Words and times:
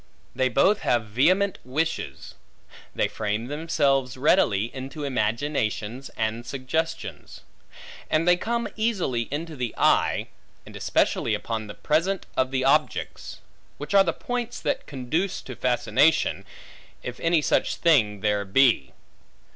They 0.35 0.49
both 0.49 0.79
have 0.79 1.05
vehement 1.05 1.59
wishes; 1.63 2.33
they 2.95 3.07
frame 3.07 3.45
themselves 3.45 4.17
readily 4.17 4.73
into 4.73 5.03
imaginations 5.03 6.09
and 6.17 6.43
suggestions; 6.43 7.41
and 8.09 8.27
they 8.27 8.35
come 8.35 8.67
easily 8.75 9.27
into 9.29 9.55
the 9.55 9.75
eye, 9.77 10.29
especially 10.65 11.35
upon 11.35 11.67
the 11.67 11.75
present 11.75 12.25
of 12.35 12.49
the 12.49 12.65
objects; 12.65 13.41
which 13.77 13.93
are 13.93 14.03
the 14.03 14.11
points 14.11 14.59
that 14.61 14.87
conduce 14.87 15.39
to 15.43 15.55
fascination, 15.55 16.45
if 17.03 17.19
any 17.19 17.43
such 17.43 17.75
thing 17.75 18.21
there 18.21 18.43
be. 18.43 18.93